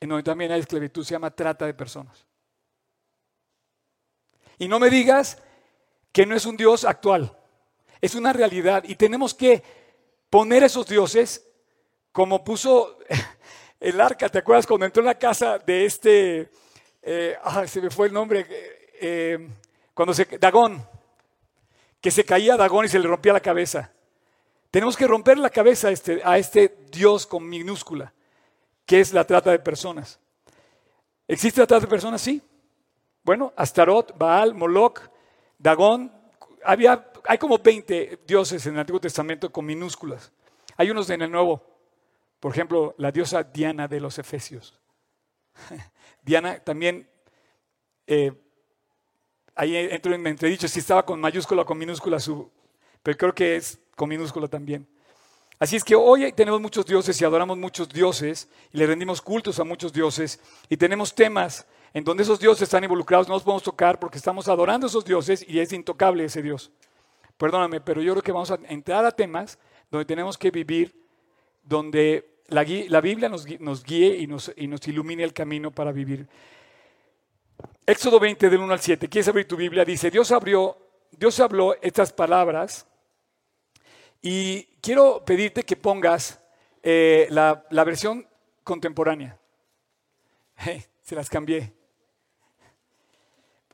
[0.00, 2.26] en donde también hay esclavitud, se llama trata de personas.
[4.58, 5.38] Y no me digas
[6.10, 7.36] que no es un Dios actual,
[8.00, 9.62] es una realidad y tenemos que
[10.28, 11.48] poner esos dioses
[12.10, 12.98] como puso
[13.80, 16.50] el arca, ¿te acuerdas cuando entró en la casa de este,
[17.44, 18.44] ah, se me fue el nombre,
[19.00, 19.48] eh,
[19.94, 20.84] cuando se, Dagón,
[22.00, 23.92] que se caía Dagón y se le rompía la cabeza.
[24.72, 28.14] Tenemos que romper la cabeza a este, a este Dios con minúscula,
[28.86, 30.18] que es la trata de personas.
[31.28, 32.22] ¿Existe la trata de personas?
[32.22, 32.40] Sí.
[33.22, 34.98] Bueno, Astarot, Baal, Moloch,
[35.58, 36.10] Dagón,
[36.64, 40.32] había, hay como 20 dioses en el Antiguo Testamento con minúsculas.
[40.78, 41.62] Hay unos en el Nuevo,
[42.40, 44.80] por ejemplo, la diosa Diana de los Efesios.
[46.22, 47.06] Diana también,
[48.06, 48.32] eh,
[49.54, 52.50] ahí entro en entredicho si estaba con mayúscula o con minúscula, su,
[53.02, 54.86] pero creo que es con minúscula también.
[55.58, 59.60] Así es que hoy tenemos muchos dioses y adoramos muchos dioses y le rendimos cultos
[59.60, 63.62] a muchos dioses y tenemos temas en donde esos dioses están involucrados, no los podemos
[63.62, 66.72] tocar porque estamos adorando a esos dioses y es intocable ese Dios.
[67.36, 69.58] Perdóname, pero yo creo que vamos a entrar a temas
[69.90, 70.96] donde tenemos que vivir,
[71.62, 75.92] donde la, la Biblia nos, nos guíe y nos, y nos ilumine el camino para
[75.92, 76.26] vivir.
[77.86, 79.08] Éxodo 20, del 1 al 7.
[79.08, 79.84] ¿Quieres abrir tu Biblia?
[79.84, 80.76] Dice, Dios abrió,
[81.10, 82.86] Dios habló estas palabras
[84.22, 86.40] y quiero pedirte que pongas
[86.82, 88.26] eh, la, versión
[88.62, 89.36] contemporánea.
[91.02, 91.72] se las cambié.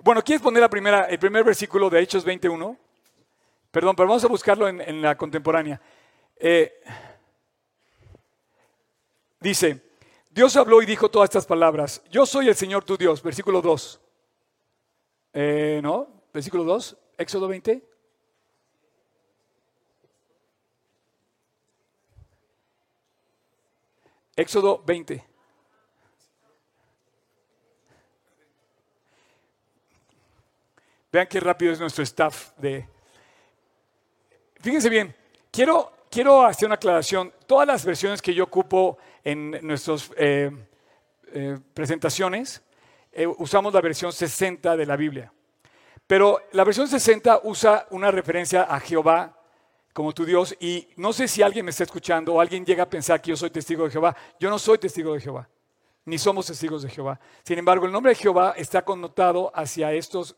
[0.01, 2.79] Bueno, ¿quieres poner la primera, el primer versículo de Hechos 21?
[3.71, 5.81] Perdón, pero vamos a buscarlo en, la contemporánea.
[6.37, 6.83] Eh,
[9.39, 9.83] dice,
[10.31, 12.03] Dios habló y dijo todas estas palabras.
[12.11, 14.01] Yo soy el Señor tu Dios, versículo 2.
[15.35, 16.23] Eh, ¿No?
[16.33, 17.98] Versículo 2, Éxodo 20.
[24.39, 25.25] Éxodo 20.
[31.11, 32.87] Vean qué rápido es nuestro staff de...
[34.61, 35.13] Fíjense bien,
[35.51, 37.33] quiero, quiero hacer una aclaración.
[37.49, 40.53] Todas las versiones que yo ocupo en nuestras eh,
[41.33, 42.63] eh, presentaciones,
[43.11, 45.33] eh, usamos la versión 60 de la Biblia.
[46.07, 49.38] Pero la versión 60 usa una referencia a Jehová
[49.99, 52.89] como tu Dios y no sé si alguien me está escuchando o alguien llega a
[52.89, 54.17] pensar que yo soy testigo de Jehová.
[54.39, 55.49] Yo no soy testigo de Jehová,
[56.05, 57.19] ni somos testigos de Jehová.
[57.43, 60.37] Sin embargo, el nombre de Jehová está connotado hacia estos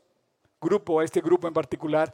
[0.63, 2.11] grupos, a este grupo en particular.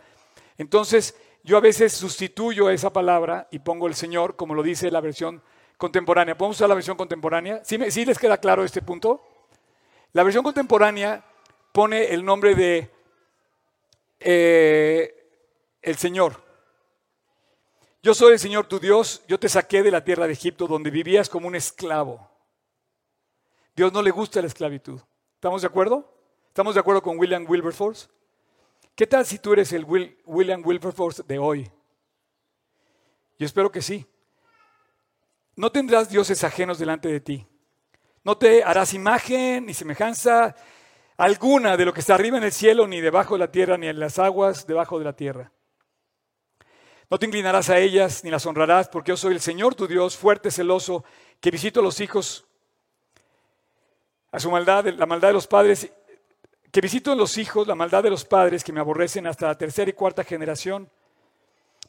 [0.59, 5.01] Entonces, yo a veces sustituyo esa palabra y pongo el Señor, como lo dice la
[5.01, 5.41] versión
[5.77, 6.37] contemporánea.
[6.37, 7.61] ¿Podemos usar la versión contemporánea?
[7.65, 9.23] ¿Sí, ¿Sí les queda claro este punto?
[10.15, 11.25] La versión contemporánea
[11.71, 12.91] pone el nombre de
[14.19, 15.29] eh,
[15.81, 16.45] el Señor.
[18.07, 20.91] Yo soy el Señor tu Dios, yo te saqué de la tierra de Egipto donde
[20.91, 22.31] vivías como un esclavo.
[23.75, 25.01] Dios no le gusta la esclavitud.
[25.35, 26.09] ¿Estamos de acuerdo?
[26.47, 28.07] ¿Estamos de acuerdo con William Wilberforce?
[28.95, 29.85] ¿Qué tal si tú eres el
[30.25, 31.69] William Wilberforce de hoy?
[33.41, 34.07] Yo espero que sí.
[35.57, 37.45] No tendrás dioses ajenos delante de ti.
[38.23, 40.55] No te harás imagen ni semejanza
[41.17, 43.89] alguna de lo que está arriba en el cielo, ni debajo de la tierra, ni
[43.89, 45.51] en las aguas debajo de la tierra.
[47.09, 50.17] No te inclinarás a ellas, ni las honrarás, porque yo soy el Señor tu Dios,
[50.17, 51.05] fuerte, celoso,
[51.41, 52.47] que visito a los hijos
[54.33, 55.91] a su maldad, la maldad de los padres,
[56.71, 59.57] que visito en los hijos la maldad de los padres que me aborrecen hasta la
[59.57, 60.91] tercera y cuarta generación,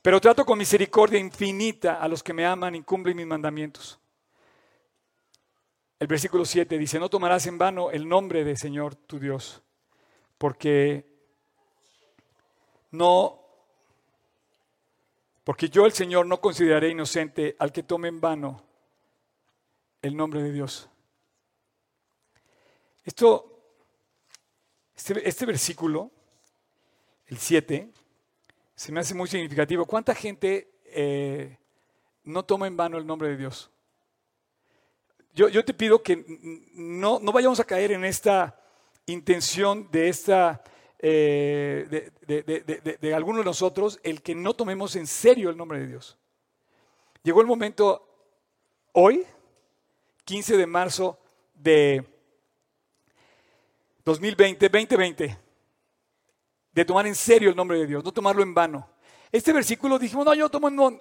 [0.01, 3.99] pero trato con misericordia infinita a los que me aman y cumplen mis mandamientos.
[5.99, 9.62] El versículo 7 dice, no tomarás en vano el nombre del Señor tu Dios,
[10.38, 11.06] porque
[12.91, 13.47] no,
[15.48, 18.62] porque yo el Señor no consideraré inocente al que tome en vano
[20.02, 20.90] el nombre de Dios.
[23.06, 23.58] Esto,
[24.94, 26.12] este, este versículo,
[27.28, 27.90] el 7,
[28.76, 29.86] se me hace muy significativo.
[29.86, 31.58] ¿Cuánta gente eh,
[32.26, 33.72] no toma en vano el nombre de Dios?
[35.34, 36.26] Yo, te pido que
[36.74, 38.62] no, vayamos a caer en esta
[39.06, 40.62] intención de esta
[41.00, 45.88] eh, de, de, algunos de nosotros el que no tomemos en serio el nombre de
[45.88, 46.18] Dios.
[47.24, 48.08] Llegó el momento
[48.94, 49.26] hoy,
[50.26, 51.20] 15 de marzo
[51.54, 52.06] de
[54.04, 55.38] 2020, 2020,
[56.72, 58.90] de tomar en serio el nombre de Dios, no tomarlo en vano.
[59.32, 61.00] Este versículo dijimos, no, yo tomo en vano.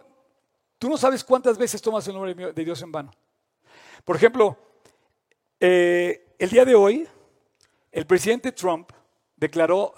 [0.78, 3.10] Tú no sabes cuántas veces tomas el nombre de Dios en vano.
[4.04, 4.58] Por ejemplo,
[5.58, 7.08] eh, el día de hoy,
[7.90, 8.90] el presidente Trump
[9.36, 9.94] declaró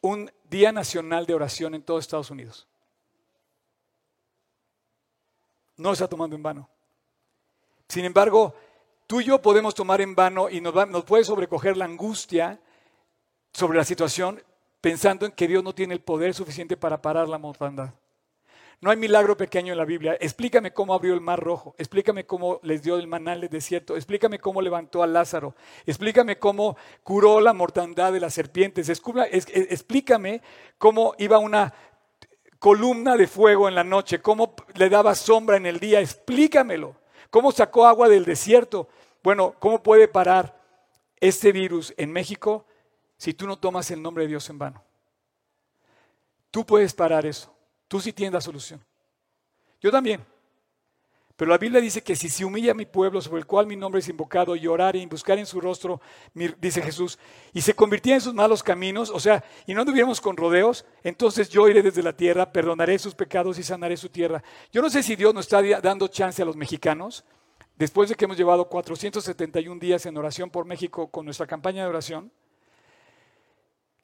[0.00, 2.68] un Día Nacional de Oración en todo Estados Unidos.
[5.76, 6.68] No está tomando en vano.
[7.88, 8.54] Sin embargo,
[9.06, 12.60] tú y yo podemos tomar en vano y nos, nos puede sobrecoger la angustia
[13.52, 14.42] sobre la situación
[14.80, 17.94] pensando en que Dios no tiene el poder suficiente para parar la mortandad.
[18.80, 20.16] No hay milagro pequeño en la Biblia.
[20.20, 21.74] Explícame cómo abrió el mar rojo.
[21.78, 23.96] Explícame cómo les dio el maná del desierto.
[23.96, 25.54] Explícame cómo levantó a Lázaro.
[25.86, 28.88] Explícame cómo curó la mortandad de las serpientes.
[28.90, 30.42] Explícame
[30.76, 31.72] cómo iba una
[32.58, 34.20] columna de fuego en la noche.
[34.20, 36.00] Cómo le daba sombra en el día.
[36.00, 36.96] Explícamelo.
[37.30, 38.88] Cómo sacó agua del desierto.
[39.22, 40.60] Bueno, ¿cómo puede parar
[41.20, 42.66] este virus en México
[43.16, 44.82] si tú no tomas el nombre de Dios en vano?
[46.50, 47.53] Tú puedes parar eso.
[47.88, 48.84] Tú sí tienes la solución.
[49.80, 50.24] Yo también.
[51.36, 53.98] Pero la Biblia dice que si se humilla mi pueblo sobre el cual mi nombre
[53.98, 56.00] es invocado y orar y buscar en su rostro,
[56.32, 57.18] dice Jesús,
[57.52, 61.48] y se convirtiera en sus malos caminos, o sea, y no anduviéramos con rodeos, entonces
[61.48, 64.44] yo iré desde la tierra, perdonaré sus pecados y sanaré su tierra.
[64.70, 67.24] Yo no sé si Dios nos está dando chance a los mexicanos,
[67.74, 71.88] después de que hemos llevado 471 días en oración por México con nuestra campaña de
[71.88, 72.30] oración,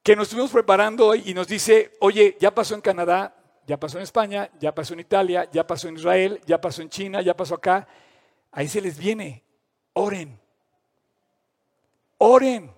[0.03, 4.03] que nos estuvimos preparando y nos dice, oye, ya pasó en Canadá, ya pasó en
[4.03, 7.55] España, ya pasó en Italia, ya pasó en Israel, ya pasó en China, ya pasó
[7.55, 7.87] acá.
[8.51, 9.43] Ahí se les viene.
[9.93, 10.39] Oren.
[12.17, 12.73] Oren.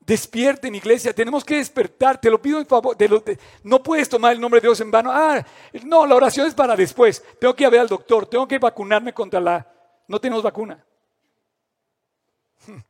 [0.00, 1.12] Despierten, iglesia.
[1.14, 2.20] Tenemos que despertar.
[2.20, 2.96] Te lo pido en favor.
[3.62, 5.10] no puedes tomar el nombre de Dios en vano.
[5.12, 5.44] Ah,
[5.84, 7.24] no, la oración es para después.
[7.40, 8.26] Tengo que ir a ver al doctor.
[8.26, 9.66] Tengo que vacunarme contra la...
[10.06, 10.84] No tenemos vacuna.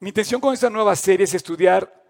[0.00, 2.03] Mi intención con esta nueva serie es estudiar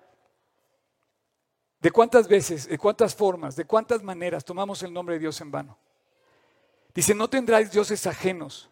[1.85, 5.51] ¿De cuántas veces, de cuántas formas, de cuántas maneras tomamos el nombre de Dios en
[5.51, 5.77] vano?
[6.95, 8.71] Dice, no tendráis dioses ajenos.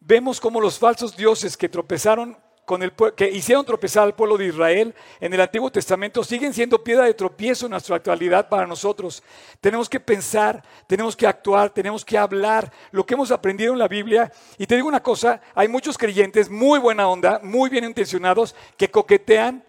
[0.00, 4.46] Vemos como los falsos dioses que tropezaron con el que hicieron tropezar al pueblo de
[4.46, 9.22] Israel en el Antiguo Testamento siguen siendo piedra de tropiezo en nuestra actualidad para nosotros.
[9.60, 13.86] Tenemos que pensar, tenemos que actuar, tenemos que hablar lo que hemos aprendido en la
[13.86, 14.32] Biblia.
[14.58, 18.90] Y te digo una cosa, hay muchos creyentes muy buena onda, muy bien intencionados, que
[18.90, 19.64] coquetean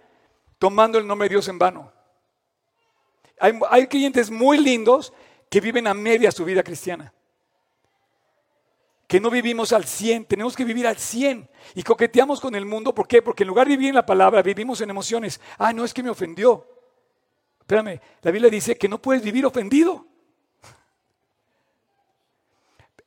[0.57, 1.93] tomando el nombre de Dios en vano.
[3.69, 5.12] Hay, clientes muy lindos
[5.49, 7.13] que viven a media su vida cristiana.
[9.06, 12.95] que no vivimos al 100, tenemos que vivir al 100 y coqueteamos con el mundo.
[12.95, 13.21] ¿Por qué?
[13.21, 15.41] Porque en lugar de vivir en la palabra, vivimos en emociones.
[15.60, 16.65] Ah, no es que me ofendió.
[17.60, 20.08] Espérame, la Biblia dice que no puedes vivir ofendido.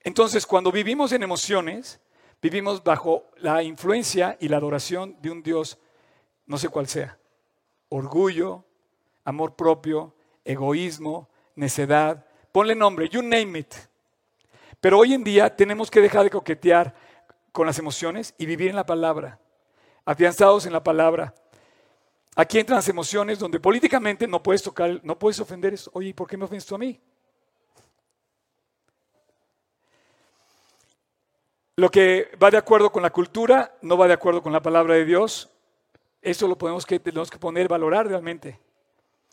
[0.00, 1.98] Entonces, cuando vivimos en emociones,
[2.42, 5.78] vivimos bajo la influencia y la adoración de un Dios,
[6.44, 7.18] no sé cuál sea.
[7.88, 8.64] Orgullo,
[9.24, 10.15] amor propio,
[10.46, 12.24] egoísmo, necedad.
[12.52, 13.74] Ponle nombre, you name it.
[14.80, 16.94] Pero hoy en día tenemos que dejar de coquetear
[17.52, 19.38] con las emociones y vivir en la palabra,
[20.04, 21.34] afianzados en la palabra.
[22.34, 25.90] Aquí entran las emociones donde políticamente no puedes tocar, no puedes ofender eso.
[25.94, 27.00] Oye, ¿por qué me ofendes tú a mí?
[31.76, 34.94] Lo que va de acuerdo con la cultura no va de acuerdo con la palabra
[34.94, 35.50] de Dios.
[36.22, 38.58] Eso lo podemos que, tenemos que poner, valorar realmente.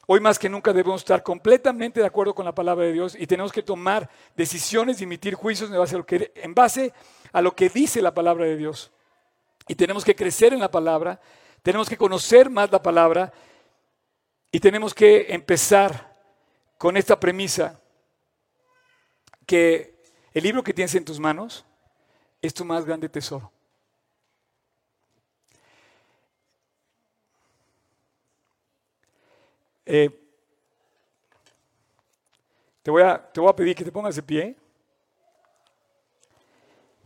[0.05, 3.25] Hoy más que nunca debemos estar completamente de acuerdo con la palabra de Dios y
[3.25, 6.93] tenemos que tomar decisiones y emitir juicios en base,
[7.31, 8.91] a lo que, dice la palabra de Dios.
[9.65, 11.21] Y tenemos que crecer en la palabra,
[11.61, 13.31] tenemos que conocer más la palabra
[14.51, 16.13] y tenemos que empezar
[16.77, 17.79] con esta premisa
[19.45, 19.95] que
[20.33, 21.65] el libro que tienes en tus manos
[22.41, 23.53] es tu más grande tesoro.
[29.85, 30.09] Eh,
[32.81, 34.55] te, voy a, te voy a pedir que te pongas de pie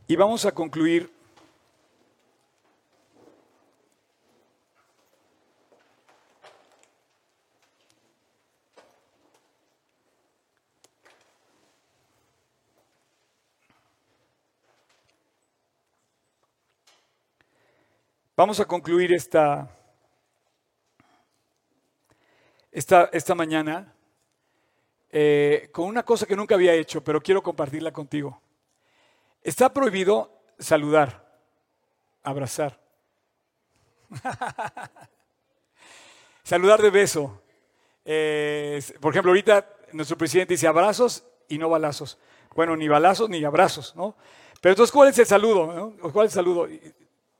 [0.07, 1.11] y vamos a concluir.
[18.35, 19.76] Vamos a concluir esta,
[22.71, 23.93] esta, esta mañana
[25.09, 28.41] eh, con una cosa que nunca había hecho, pero quiero compartirla contigo.
[29.41, 31.39] Está prohibido saludar,
[32.23, 32.79] abrazar.
[36.43, 37.41] saludar de beso.
[38.03, 42.17] Eh, por ejemplo, ahorita nuestro presidente dice abrazos y no balazos.
[42.55, 44.15] Bueno, ni balazos ni abrazos, ¿no?
[44.59, 45.93] Pero entonces, ¿cuál es el saludo?
[46.11, 46.67] ¿Cuál es el saludo?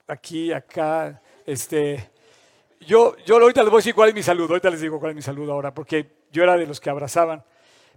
[0.08, 2.10] aquí, acá, este,
[2.80, 5.10] yo, yo ahorita les voy a decir cuál es mi saludo, ahorita les digo cuál
[5.10, 7.44] es mi saludo ahora, porque yo era de los que abrazaban.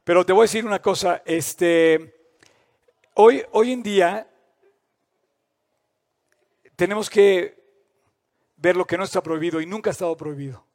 [0.04, 2.34] Pero te voy a decir una cosa, este,
[3.13, 4.28] hoy, hoy en día
[6.76, 7.62] tenemos que
[8.58, 10.65] ver lo que no está prohibido y nunca ha estado prohibido.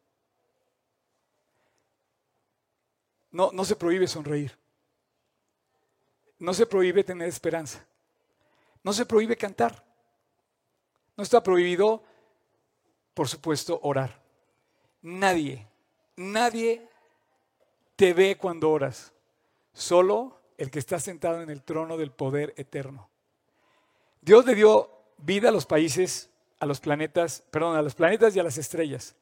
[3.30, 4.56] No, no se prohíbe sonreír.
[6.38, 7.84] No se prohíbe tener esperanza.
[8.82, 9.84] No se prohíbe cantar.
[11.16, 12.04] No está prohibido,
[13.16, 14.20] por supuesto, orar.
[15.00, 15.66] Nadie,
[16.16, 16.86] nadie
[17.96, 19.10] te ve cuando oras.
[19.72, 23.08] Solo el que está sentado en el trono del poder eterno.
[24.20, 26.28] Dios le dio vida a los países,
[26.60, 29.16] a los planetas, perdón, a los planetas y a las estrellas.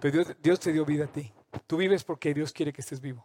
[0.00, 1.32] Pero Dios, Dios te dio vida a ti.
[1.68, 3.24] Tú vives porque Dios quiere que estés vivo.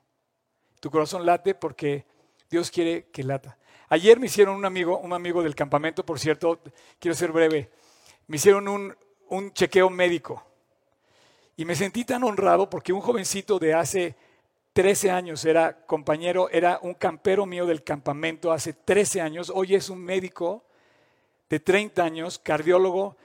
[0.79, 2.05] Tu corazón late porque
[2.47, 3.57] Dios quiere que lata.
[3.87, 6.59] Ayer me hicieron un amigo, un amigo del campamento, por cierto,
[6.99, 7.71] quiero ser breve,
[8.27, 8.95] me hicieron un,
[9.29, 10.43] un chequeo médico.
[11.57, 14.15] Y me sentí tan honrado porque un jovencito de hace
[14.73, 19.89] 13 años era compañero, era un campero mío del campamento hace 13 años, hoy es
[19.89, 20.63] un médico
[21.49, 23.17] de 30 años, cardiólogo,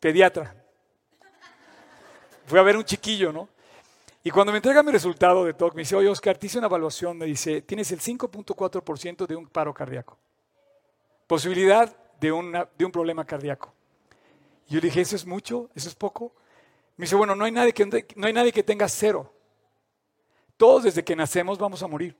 [0.00, 0.54] pediatra.
[2.46, 3.48] Fui a ver un chiquillo, ¿no?
[4.22, 6.68] Y cuando me entrega mi resultado de TOC, me dice, oye Oscar, te hice una
[6.68, 10.16] evaluación, me dice, tienes el 5.4% de un paro cardíaco.
[11.26, 12.28] Posibilidad de,
[12.78, 13.73] de un problema cardíaco.
[14.68, 15.70] Y yo le dije, ¿eso es mucho?
[15.74, 16.34] ¿Eso es poco?
[16.96, 17.84] Me dice, bueno, no hay, nadie que,
[18.16, 19.32] no hay nadie que tenga cero.
[20.56, 22.16] Todos desde que nacemos vamos a morir.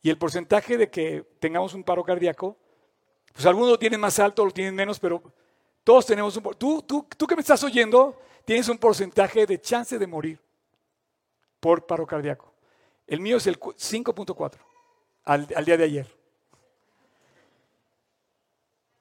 [0.00, 2.56] Y el porcentaje de que tengamos un paro cardíaco,
[3.32, 5.22] pues algunos lo tienen más alto, lo tienen menos, pero
[5.82, 6.42] todos tenemos un...
[6.54, 10.40] Tú, tú, tú que me estás oyendo, tienes un porcentaje de chance de morir
[11.60, 12.52] por paro cardíaco.
[13.06, 14.58] El mío es el 5.4
[15.24, 16.06] al, día de ayer.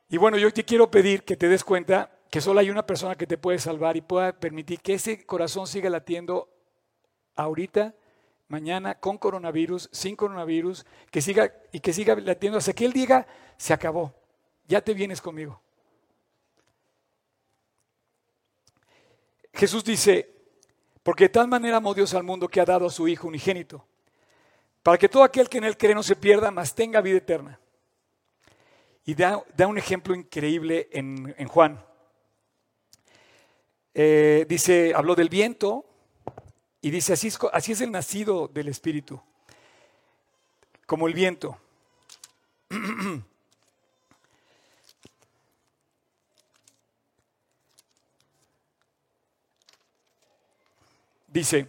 [0.09, 3.15] Y bueno, yo te quiero pedir que te des cuenta que solo hay una persona
[3.15, 6.49] que te puede salvar y pueda permitir que ese corazón siga latiendo
[7.35, 7.95] ahorita,
[8.47, 13.27] mañana, con coronavirus, sin coronavirus, que siga y que siga latiendo hasta que Él diga,
[13.57, 14.13] se acabó,
[14.67, 15.61] ya te vienes conmigo.
[19.53, 20.29] Jesús dice,
[21.01, 23.85] porque de tal manera amó Dios al mundo que ha dado a su Hijo unigénito,
[24.83, 27.59] para que todo aquel que en Él cree no se pierda, mas tenga vida eterna.
[29.03, 31.83] Y da, un ejemplo increíble en, Juan.
[33.99, 35.83] Eh, dice, habló del viento
[36.81, 39.19] y dice, así es, así es el nacido del Espíritu,
[40.85, 41.57] como el viento.
[51.29, 51.67] Dice,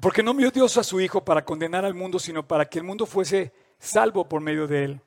[0.00, 2.84] porque no envió Dios a su Hijo para condenar al mundo, sino para que el
[2.84, 5.00] mundo fuese salvo por medio de él.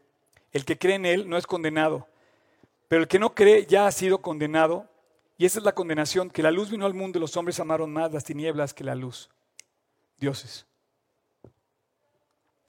[0.51, 2.07] El que cree en él no es condenado,
[2.91, 4.85] pero el que no cree ya ha sido condenado.
[5.37, 7.89] Y esa es la condenación, que la luz vino al mundo y los hombres amaron
[7.89, 9.29] más las tinieblas que la luz.
[10.17, 10.65] Dioses.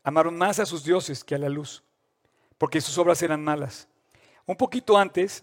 [0.04, 1.82] Amaron más a sus dioses que a la luz,
[2.56, 3.88] porque sus obras eran malas.
[4.46, 5.42] Un poquito antes,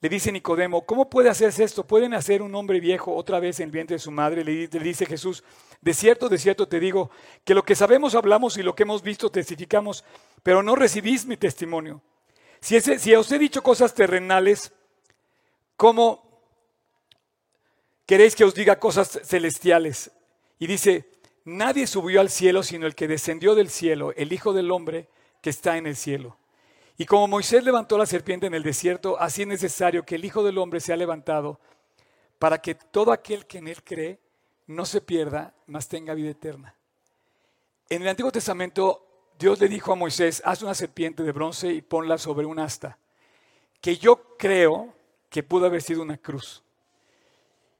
[0.00, 1.86] le dice Nicodemo, ¿cómo puede hacerse esto?
[1.86, 4.42] ¿Pueden hacer un hombre viejo otra vez en el vientre de su madre?
[4.42, 5.44] Le, dice Jesús,
[5.80, 7.12] de cierto, de cierto te digo,
[7.44, 10.04] que lo que sabemos hablamos y lo que hemos visto testificamos,
[10.42, 12.02] pero no recibís mi testimonio.
[12.60, 14.72] Si, os he dicho cosas terrenales,
[15.76, 16.42] ¿cómo
[18.06, 20.10] queréis que os diga cosas celestiales?
[20.58, 21.10] Y dice,
[21.44, 25.08] nadie subió al cielo sino el que descendió del cielo, el Hijo del Hombre
[25.40, 26.38] que está en el cielo.
[26.98, 30.42] Y como Moisés levantó la serpiente en el desierto, así es necesario que el Hijo
[30.42, 31.60] del Hombre sea levantado
[32.38, 34.18] para que todo aquel que en él cree
[34.66, 36.74] no se pierda, mas tenga vida eterna.
[37.88, 39.05] En el Antiguo Testamento,
[39.38, 42.98] Dios le dijo a Moisés, haz una serpiente de bronce y ponla sobre un asta,
[43.80, 44.94] que yo creo
[45.28, 46.62] que pudo haber sido una cruz.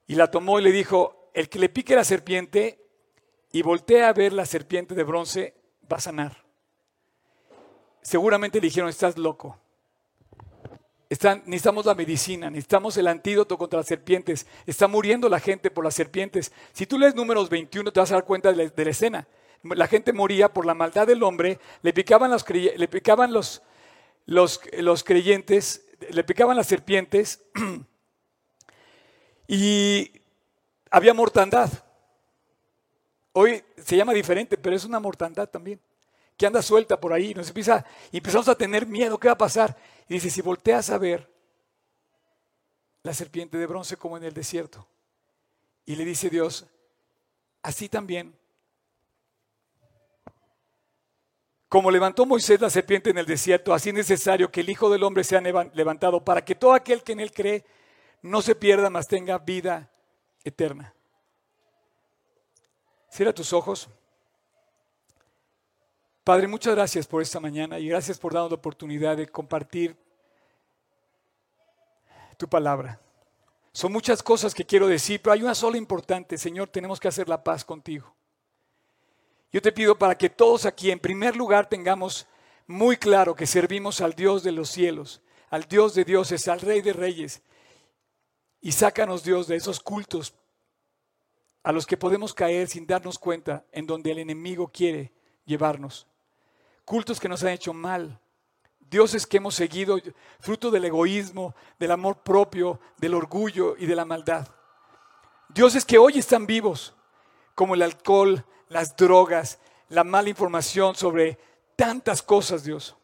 [0.06, 2.78] Y la tomó y le dijo, el que le pique la serpiente
[3.52, 5.54] y voltea a ver la serpiente de bronce,
[5.90, 6.46] va a sanar
[8.06, 9.58] seguramente le dijeron, estás loco.
[11.10, 14.46] necesitamos la medicina, necesitamos el antídoto contra las serpientes.
[14.64, 16.52] Está muriendo la gente por las serpientes.
[16.72, 19.26] Si tú lees números 21 te vas a dar cuenta de la, escena.
[19.74, 23.62] La gente moría por la maldad del hombre, le picaban, los, le picaban los,
[24.26, 27.42] los, los creyentes, le picaban las serpientes
[29.48, 30.12] y
[30.90, 31.70] había mortandad.
[33.32, 35.80] Hoy se llama diferente, pero es una mortandad también
[36.36, 37.34] que anda suelta por ahí.
[37.34, 39.76] Nos empieza, y empezamos a tener miedo, ¿qué va a pasar?
[40.08, 41.30] Y dice, si volteas a ver
[43.02, 44.86] la serpiente de bronce como en el desierto,
[45.84, 46.66] y le dice Dios,
[47.62, 48.36] así también,
[51.68, 55.02] como levantó Moisés la serpiente en el desierto, así es necesario que el Hijo del
[55.02, 57.64] Hombre sea levantado para que todo aquel que en él cree
[58.22, 59.90] no se pierda, mas tenga vida
[60.44, 60.94] eterna.
[63.10, 63.88] Cierra tus ojos.
[66.22, 69.96] Padre, muchas gracias por esta mañana y gracias por darnos la oportunidad de compartir
[72.36, 73.00] tu palabra.
[73.72, 76.38] Son muchas cosas que quiero decir, pero hay una sola importante.
[76.38, 78.15] Señor, tenemos que hacer la paz contigo.
[79.56, 82.26] Yo te pido para que todos aquí, en primer lugar, tengamos
[82.66, 86.82] muy claro que servimos al Dios de los cielos, al Dios de dioses, al Rey
[86.82, 87.40] de reyes.
[88.60, 90.34] Y sácanos, Dios, de esos cultos
[91.62, 95.10] a los que podemos caer sin darnos cuenta, en donde el enemigo quiere
[95.46, 96.06] llevarnos
[96.84, 98.20] cultos que nos han hecho mal,
[98.78, 99.96] dioses que hemos seguido,
[100.38, 104.48] fruto del egoísmo, del amor propio, del orgullo y de la maldad.
[105.48, 106.92] Dioses que hoy están vivos,
[107.54, 109.58] como el alcohol, las drogas,
[109.88, 111.38] la mala información sobre
[111.76, 112.96] tantas cosas, Dios.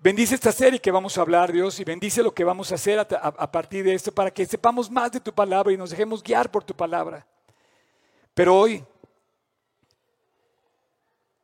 [0.00, 3.00] Bendice esta serie que vamos a hablar, Dios, y bendice lo que vamos a hacer
[3.00, 6.50] a, partir de esto para que sepamos más de tu palabra y nos dejemos guiar
[6.50, 7.26] por tu palabra.
[8.34, 8.84] Pero hoy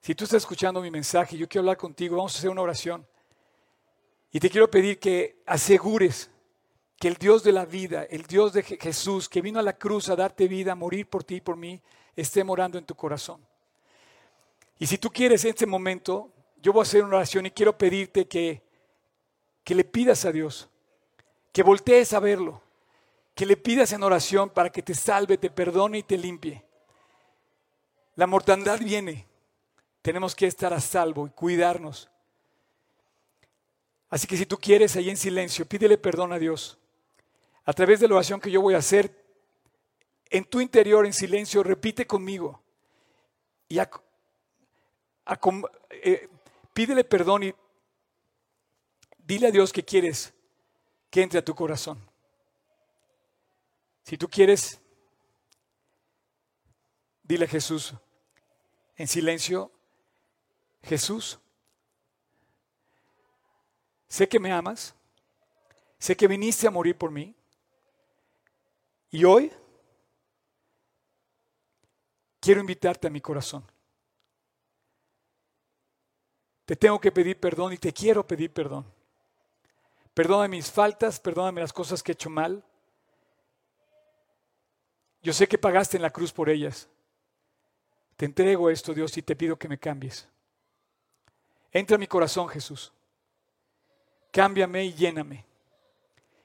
[0.05, 3.07] si tú estás escuchando mi mensaje, yo quiero hablar contigo, vamos a hacer una oración.
[4.31, 6.31] Y te quiero pedir que asegures
[6.99, 10.11] que el Dios de la vida, el Dios de Jesús, que vino a la cruz
[10.11, 11.81] a darte vida, a morir por ti y por mí,
[12.17, 13.45] esté morando en tu corazón.
[14.79, 17.77] Y si tú quieres en este momento, yo voy a hacer una oración y quiero
[17.77, 18.63] pedirte que,
[19.63, 20.69] que le pidas a Dios,
[21.53, 22.63] que voltees a verlo,
[23.35, 26.65] que le pidas en oración para que te salve, te perdone y te limpie.
[28.17, 29.27] La mortandad viene,
[30.03, 32.09] tenemos que estar a salvo y cuidarnos.
[34.09, 36.79] Así que si tú quieres ahí en silencio, pídele perdón a Dios.
[37.65, 39.24] A través de la oración que yo voy a hacer,
[40.35, 42.61] en tu interior, en silencio, repite conmigo.
[43.69, 43.79] Y
[45.91, 46.29] eh,
[46.73, 47.55] pídele perdón y
[49.19, 50.35] dile a Dios que quieres
[51.09, 52.01] que entre a tu corazón.
[54.03, 54.81] Si tú quieres,
[57.23, 57.95] dile a Jesús
[58.97, 59.71] en silencio,
[60.83, 61.39] Jesús,
[64.09, 64.97] sé que me amas,
[65.97, 67.37] sé que viniste a morir por mí,
[69.13, 69.53] y hoy
[72.45, 73.65] quiero invitarte a mi corazón.
[76.67, 78.85] Te tengo que pedir perdón y te quiero pedir perdón.
[80.13, 82.63] Perdóname mis faltas, perdóname las cosas que he hecho mal.
[85.23, 86.87] Yo sé que pagaste en la cruz por ellas.
[88.19, 90.29] Te entrego esto, Dios, y te pido que me cambies.
[91.73, 92.93] Entra en mi corazón, Jesús.
[94.31, 95.47] Cámbiame y lléname.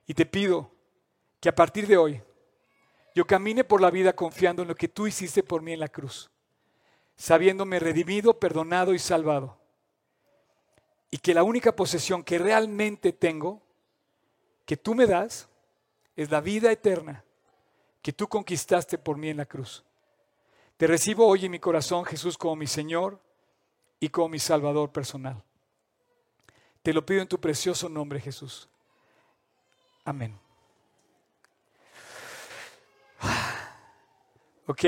[0.07, 0.71] Y te pido
[1.41, 2.21] que a partir de hoy
[3.19, 5.89] yo camine por la vida confiando en lo que tú hiciste por mí en la
[5.89, 6.31] cruz,
[7.17, 9.57] sabiéndome redimido, perdonado y salvado.
[11.11, 13.61] Y que la única posesión que realmente tengo,
[14.65, 15.49] que tú me das,
[16.15, 17.25] es la vida eterna
[18.01, 19.83] que tú conquistaste por mí en la cruz.
[20.77, 23.19] Te recibo hoy en mi corazón, Jesús, como mi Señor
[23.99, 25.43] y como mi Salvador personal.
[26.81, 28.69] Te lo pido en tu precioso nombre, Jesús.
[30.05, 30.39] Amén.
[34.69, 34.85] Ok.